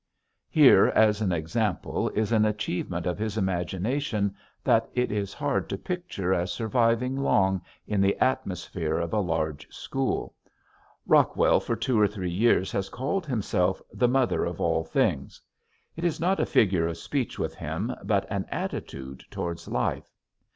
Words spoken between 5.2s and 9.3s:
hard to picture as surviving long in the atmosphere of a